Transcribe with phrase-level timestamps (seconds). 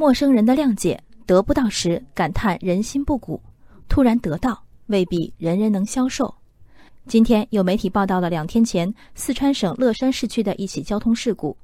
[0.00, 3.36] 陌生人的谅解得不到时，感叹人心不古；
[3.88, 6.32] 突然得到，未必人人能消受。
[7.08, 11.56] 今天有媒体报道了两天前四川省乐山市区的一起交通事故。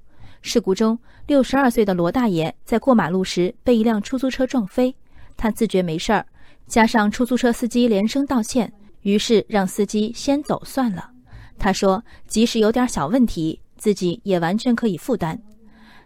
[0.42, 4.93] 事故中，六十二岁的罗大爷在过马路时被一辆出租车撞飞，
[5.37, 6.27] 他自觉没事儿，
[6.66, 8.73] 加上出租车司机连声道歉，
[9.03, 11.09] 于是让司机先走算了。
[11.57, 15.41] 他说，即使有点小问题，自己也完全可以负担。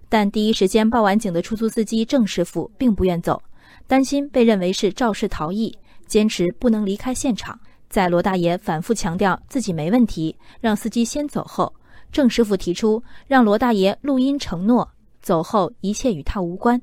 [0.09, 3.43] 但第一时间报完警的出租司机郑师傅并不愿走，
[3.87, 5.77] 担心被认为是肇事逃逸，
[6.07, 7.59] 坚持不能离开现场。
[7.91, 11.73] 在罗大爷反复强调自己没问题，让司机先走后，
[12.13, 14.89] 郑师傅提出让罗大爷录音承诺，
[15.21, 16.81] 走后一切与他无关。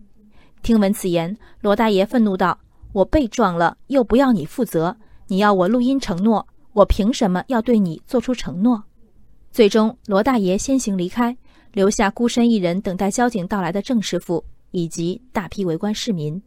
[0.61, 2.57] 听闻此言，罗大爷愤怒道
[2.91, 4.97] ：“我被撞了，又不要你负责，
[5.27, 8.83] 你要我录音承诺，我凭什么要对你做出承诺？”
[9.51, 11.37] 最终，罗大爷先行离开。
[11.75, 16.41] 留下孤身一人等待交警到来的郑师傅以及大批围观市民，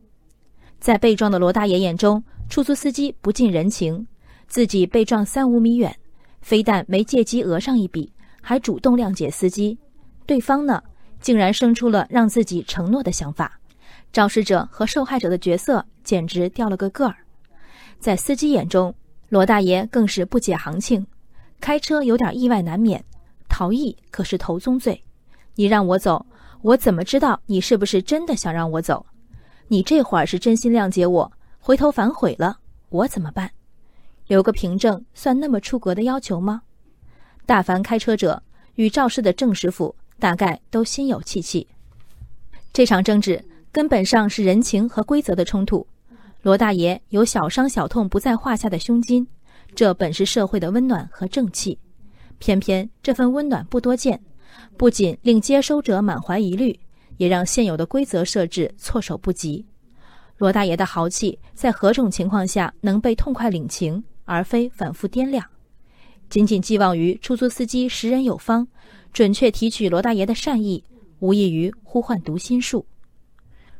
[0.80, 4.06] 在被撞的罗大爷眼中，出租司机不近人情，
[4.47, 5.94] 自己被撞三五米远，
[6.41, 9.78] 非但没借机讹上一笔，还主动谅解司机。
[10.25, 10.83] 对方呢，
[11.20, 13.60] 竟然生出了让自己承诺的想法，
[14.10, 17.14] 肇事者和受害者的角色简直掉了个个儿。
[17.98, 18.94] 在司机眼中，
[19.28, 21.06] 罗大爷更是不解行情，
[21.60, 23.05] 开车有点意外难免，
[23.47, 24.98] 逃逸可是头宗罪。
[25.59, 26.25] 你让我走，
[26.62, 29.05] 我怎么知道你是不是真的想让我走？
[29.67, 32.56] 你这会儿是真心谅解我，回头反悔了，
[32.91, 33.50] 我怎么办？
[34.28, 36.62] 留个凭证算那么出格的要求吗？
[37.45, 38.41] 大凡开车者
[38.77, 41.67] 与肇事的郑师傅大概都心有戚戚。
[42.72, 45.84] 这场争执根本上是人情和规则的冲突。
[46.43, 49.27] 罗大爷有小伤小痛不在话下的胸襟，
[49.75, 51.77] 这本是社会的温暖和正气，
[52.39, 54.20] 偏偏这份温暖不多见。
[54.77, 56.78] 不仅令接收者满怀疑虑，
[57.17, 59.65] 也让现有的规则设置措手不及。
[60.37, 65.45] 罗大爷的豪气在何种情况下能被痛快领情，而非反复掂量？
[66.31, 68.69] 仅仅寄望于出租司机识人有方，
[69.12, 70.84] 准确提取罗大爷的善意，
[71.19, 72.87] 无异于呼唤读心术。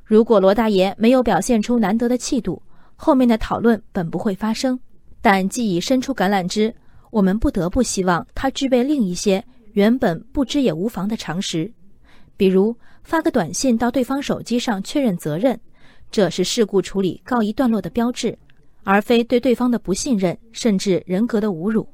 [0.02, 2.60] 如果罗大爷没有表现出难得的气度，
[2.97, 4.81] 后面的讨论本不会发生。
[5.20, 6.75] 但既已伸出橄榄枝，
[7.10, 9.44] 我们不得不希望他具备另一些。
[9.72, 11.70] 原本不知也无妨的常识，
[12.36, 15.58] 比如发个短信到对方手机上确认责任，
[16.10, 18.36] 这是事故处理告一段落的标志，
[18.84, 21.86] 而非对对方的不信任甚至人格的侮辱。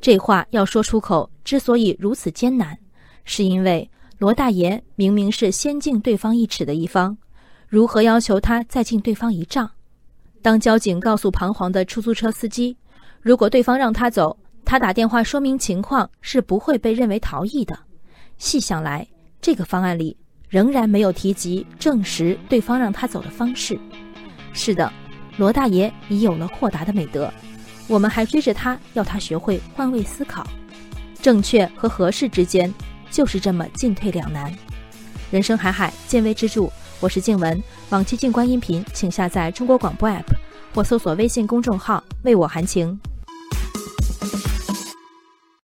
[0.00, 2.78] 这话要说出口，之所以如此艰难，
[3.24, 7.16] 是因为罗大爷明明是先敬对方一尺的一方，
[7.68, 9.70] 如何要求他再敬对方一丈？
[10.42, 12.76] 当交警告诉彷徨的出租车司机，
[13.20, 14.36] 如果对方让他走。
[14.70, 17.76] 他打电话说明情况是不会被认为逃逸的。
[18.38, 19.04] 细想来，
[19.42, 20.16] 这个方案里
[20.48, 23.76] 仍然没有提及证实对方让他走的方式。
[24.52, 24.92] 是的，
[25.36, 27.28] 罗大爷已有了豁达的美德，
[27.88, 30.46] 我们还追着他要他学会换位思考。
[31.20, 32.72] 正确和合适之间
[33.10, 34.56] 就是这么进退两难。
[35.32, 36.70] 人生海海，见微知著。
[37.00, 40.32] 我是静文，往期静观音频请下载中国广播 app
[40.72, 42.96] 或搜索微信公众号为我含情。